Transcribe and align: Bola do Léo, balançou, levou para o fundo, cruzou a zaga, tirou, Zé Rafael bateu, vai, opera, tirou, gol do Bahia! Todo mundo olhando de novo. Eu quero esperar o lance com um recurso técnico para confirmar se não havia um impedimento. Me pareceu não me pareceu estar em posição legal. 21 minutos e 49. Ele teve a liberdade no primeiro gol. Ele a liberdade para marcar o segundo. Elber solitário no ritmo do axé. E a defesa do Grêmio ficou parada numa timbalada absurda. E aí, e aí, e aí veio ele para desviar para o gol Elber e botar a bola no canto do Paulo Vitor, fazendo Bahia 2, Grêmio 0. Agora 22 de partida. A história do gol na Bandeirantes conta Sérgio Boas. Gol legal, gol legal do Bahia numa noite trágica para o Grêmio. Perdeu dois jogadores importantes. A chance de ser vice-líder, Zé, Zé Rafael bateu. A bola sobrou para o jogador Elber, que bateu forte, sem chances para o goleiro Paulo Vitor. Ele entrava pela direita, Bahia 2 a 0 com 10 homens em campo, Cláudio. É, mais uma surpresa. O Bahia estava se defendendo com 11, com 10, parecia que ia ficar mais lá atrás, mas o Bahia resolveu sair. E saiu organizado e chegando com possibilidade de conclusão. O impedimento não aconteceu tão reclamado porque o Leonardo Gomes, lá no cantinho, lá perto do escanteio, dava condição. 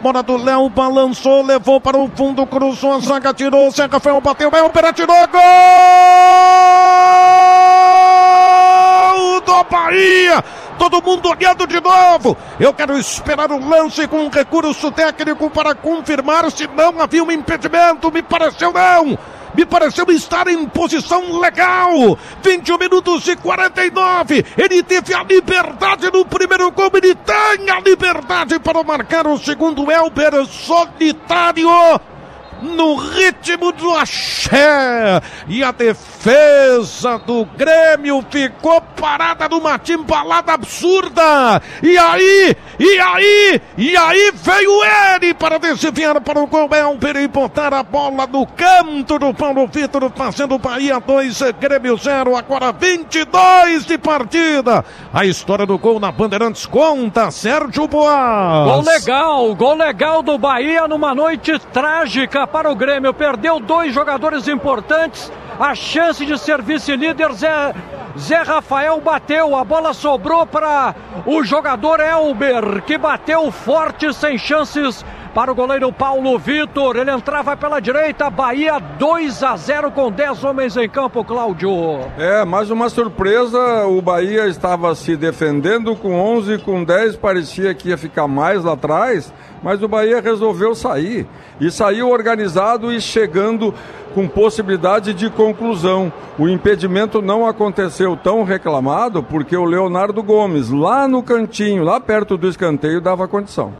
Bola 0.00 0.22
do 0.22 0.36
Léo, 0.36 0.68
balançou, 0.68 1.44
levou 1.44 1.80
para 1.80 1.98
o 1.98 2.08
fundo, 2.14 2.46
cruzou 2.46 2.92
a 2.92 3.00
zaga, 3.00 3.34
tirou, 3.34 3.68
Zé 3.72 3.86
Rafael 3.86 4.20
bateu, 4.20 4.48
vai, 4.48 4.62
opera, 4.62 4.92
tirou, 4.92 5.16
gol 5.26 5.40
do 9.40 9.64
Bahia! 9.64 10.44
Todo 10.78 11.02
mundo 11.02 11.28
olhando 11.28 11.66
de 11.66 11.80
novo. 11.80 12.36
Eu 12.60 12.72
quero 12.72 12.96
esperar 12.96 13.50
o 13.50 13.58
lance 13.58 14.06
com 14.06 14.18
um 14.18 14.30
recurso 14.30 14.92
técnico 14.92 15.50
para 15.50 15.74
confirmar 15.74 16.48
se 16.52 16.68
não 16.68 17.00
havia 17.00 17.24
um 17.24 17.32
impedimento. 17.32 18.12
Me 18.12 18.22
pareceu 18.22 18.72
não 18.72 19.18
me 19.58 19.66
pareceu 19.66 20.04
estar 20.10 20.46
em 20.46 20.66
posição 20.68 21.40
legal. 21.40 22.16
21 22.42 22.78
minutos 22.78 23.26
e 23.26 23.34
49. 23.34 24.44
Ele 24.56 24.82
teve 24.84 25.12
a 25.12 25.24
liberdade 25.24 26.10
no 26.12 26.24
primeiro 26.24 26.70
gol. 26.70 26.90
Ele 26.94 27.14
a 27.48 27.80
liberdade 27.80 28.58
para 28.58 28.82
marcar 28.82 29.26
o 29.26 29.38
segundo. 29.38 29.90
Elber 29.90 30.46
solitário 30.46 31.68
no 32.62 32.96
ritmo 32.96 33.72
do 33.72 33.90
axé. 33.94 35.20
E 35.46 35.62
a 35.62 35.70
defesa 35.70 37.18
do 37.18 37.44
Grêmio 37.44 38.24
ficou 38.30 38.80
parada 38.80 39.48
numa 39.48 39.78
timbalada 39.78 40.52
absurda. 40.52 41.62
E 41.82 41.96
aí, 41.96 42.56
e 42.78 43.00
aí, 43.00 43.60
e 43.76 43.96
aí 43.96 44.32
veio 44.34 44.70
ele 45.14 45.34
para 45.34 45.58
desviar 45.58 46.20
para 46.20 46.40
o 46.40 46.46
gol 46.46 46.68
Elber 46.72 47.16
e 47.16 47.28
botar 47.28 47.72
a 47.72 47.82
bola 47.82 48.26
no 48.26 48.46
canto 48.46 49.18
do 49.18 49.32
Paulo 49.32 49.66
Vitor, 49.66 50.10
fazendo 50.14 50.58
Bahia 50.58 50.98
2, 50.98 51.42
Grêmio 51.60 51.96
0. 51.96 52.36
Agora 52.36 52.72
22 52.72 53.86
de 53.86 53.98
partida. 53.98 54.84
A 55.12 55.24
história 55.24 55.64
do 55.64 55.78
gol 55.78 56.00
na 56.00 56.10
Bandeirantes 56.10 56.66
conta 56.66 57.30
Sérgio 57.30 57.86
Boas. 57.86 58.68
Gol 58.68 58.82
legal, 58.82 59.54
gol 59.54 59.74
legal 59.74 60.22
do 60.22 60.36
Bahia 60.36 60.88
numa 60.88 61.14
noite 61.14 61.58
trágica 61.72 62.47
para 62.48 62.70
o 62.70 62.74
Grêmio. 62.74 63.14
Perdeu 63.14 63.60
dois 63.60 63.94
jogadores 63.94 64.48
importantes. 64.48 65.30
A 65.58 65.74
chance 65.74 66.24
de 66.24 66.38
ser 66.38 66.62
vice-líder, 66.62 67.32
Zé, 67.32 67.74
Zé 68.16 68.42
Rafael 68.42 69.00
bateu. 69.00 69.56
A 69.56 69.64
bola 69.64 69.92
sobrou 69.92 70.46
para 70.46 70.94
o 71.26 71.42
jogador 71.42 72.00
Elber, 72.00 72.82
que 72.82 72.96
bateu 72.96 73.50
forte, 73.50 74.12
sem 74.12 74.38
chances 74.38 75.04
para 75.38 75.52
o 75.52 75.54
goleiro 75.54 75.92
Paulo 75.92 76.36
Vitor. 76.36 76.96
Ele 76.96 77.12
entrava 77.12 77.56
pela 77.56 77.78
direita, 77.78 78.28
Bahia 78.28 78.80
2 78.80 79.40
a 79.44 79.56
0 79.56 79.92
com 79.92 80.10
10 80.10 80.42
homens 80.42 80.76
em 80.76 80.88
campo, 80.88 81.22
Cláudio. 81.22 81.70
É, 82.18 82.44
mais 82.44 82.72
uma 82.72 82.88
surpresa. 82.88 83.86
O 83.86 84.02
Bahia 84.02 84.48
estava 84.48 84.92
se 84.96 85.16
defendendo 85.16 85.94
com 85.94 86.12
11, 86.12 86.58
com 86.58 86.82
10, 86.82 87.14
parecia 87.14 87.72
que 87.72 87.90
ia 87.90 87.96
ficar 87.96 88.26
mais 88.26 88.64
lá 88.64 88.72
atrás, 88.72 89.32
mas 89.62 89.80
o 89.80 89.86
Bahia 89.86 90.20
resolveu 90.20 90.74
sair. 90.74 91.24
E 91.60 91.70
saiu 91.70 92.10
organizado 92.10 92.92
e 92.92 93.00
chegando 93.00 93.72
com 94.16 94.26
possibilidade 94.26 95.14
de 95.14 95.30
conclusão. 95.30 96.12
O 96.36 96.48
impedimento 96.48 97.22
não 97.22 97.46
aconteceu 97.46 98.16
tão 98.16 98.42
reclamado 98.42 99.22
porque 99.22 99.56
o 99.56 99.64
Leonardo 99.64 100.20
Gomes, 100.20 100.68
lá 100.68 101.06
no 101.06 101.22
cantinho, 101.22 101.84
lá 101.84 102.00
perto 102.00 102.36
do 102.36 102.48
escanteio, 102.48 103.00
dava 103.00 103.28
condição. 103.28 103.72